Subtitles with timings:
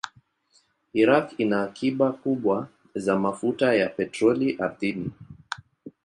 [1.01, 5.11] Iraq ina akiba kubwa za mafuta ya petroli ardhini.